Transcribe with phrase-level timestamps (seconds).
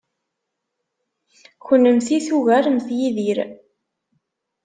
[1.65, 3.39] Kennemti tugaremt Yidir.